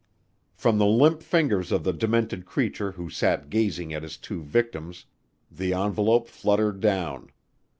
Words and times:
From 0.55 0.79
the 0.79 0.87
limp 0.87 1.21
fingers 1.21 1.71
of 1.71 1.83
the 1.83 1.93
demented 1.93 2.43
creature 2.47 2.93
who 2.93 3.07
sat 3.07 3.51
gazing 3.51 3.93
at 3.93 4.01
his 4.01 4.17
two 4.17 4.41
victims, 4.41 5.05
the 5.51 5.73
envelope 5.75 6.27
fluttered 6.27 6.79
down. 6.79 7.29